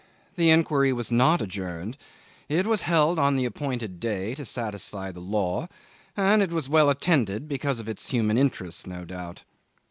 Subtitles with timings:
[0.35, 1.95] The inquiry was not adjourned.
[2.49, 5.67] It was held on the appointed day to satisfy the law,
[6.17, 9.43] and it was well attended because of its human interest, no doubt.